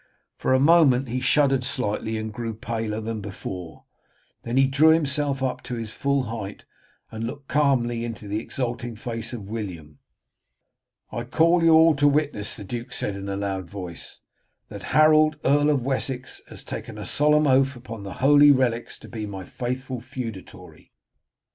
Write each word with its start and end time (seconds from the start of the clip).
For 0.35 0.51
a 0.51 0.59
moment 0.59 1.09
he 1.09 1.19
shuddered 1.19 1.63
slightly 1.63 2.17
and 2.17 2.33
grew 2.33 2.55
paler 2.55 2.99
than 2.99 3.21
before, 3.21 3.83
then 4.41 4.57
he 4.57 4.65
drew 4.65 4.89
himself 4.89 5.43
up 5.43 5.61
to 5.65 5.75
his 5.75 5.91
full 5.91 6.23
height, 6.23 6.65
and 7.11 7.23
looked 7.23 7.47
calmly 7.47 8.03
into 8.03 8.27
the 8.27 8.39
exulting 8.39 8.95
face 8.95 9.31
of 9.31 9.47
William. 9.47 9.99
"I 11.11 11.23
call 11.25 11.63
you 11.63 11.75
all 11.75 11.95
to 11.97 12.07
witness," 12.07 12.55
the 12.57 12.63
duke 12.63 12.93
said 12.93 13.15
in 13.15 13.29
a 13.29 13.37
loud 13.37 13.69
voice, 13.69 14.21
"that 14.69 14.81
Harold, 14.97 15.37
Earl 15.45 15.69
of 15.69 15.81
Wessex, 15.83 16.41
has 16.49 16.63
taken 16.63 16.97
a 16.97 17.05
solemn 17.05 17.45
oath 17.45 17.75
upon 17.75 18.01
the 18.01 18.13
holy 18.25 18.49
relics 18.49 18.97
to 18.97 19.07
be 19.07 19.27
my 19.27 19.43
faithful 19.43 20.01
feudatory." 20.01 20.93